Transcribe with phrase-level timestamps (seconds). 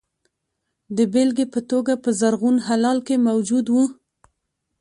[0.95, 3.85] د بېلګې په توګه په زرغون هلال کې موجود وو.